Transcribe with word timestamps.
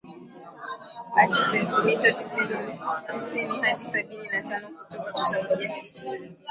acha 1.21 1.43
sentimita 1.51 2.09
sitini 3.25 3.57
hadi 3.63 3.79
sabini 3.85 4.27
na 4.31 4.41
tano 4.43 4.67
kutoka 4.77 5.11
tuta 5.13 5.43
moja 5.49 5.69
hadi 5.69 5.89
tuta 5.93 6.13
lingine 6.17 6.37